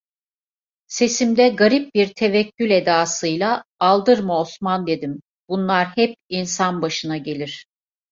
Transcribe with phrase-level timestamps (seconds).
[0.87, 7.65] Sesimde garip bir tevekkül edasıyla: "Aldırma Osman" dedim, "bunlar hep insan başına gelir."